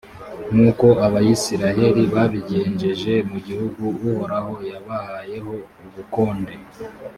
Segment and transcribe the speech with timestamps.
[0.53, 5.53] nk’uko abayisraheli babigenjeje mu gihugu uhoraho yabahayeho
[5.85, 6.53] ubukonde.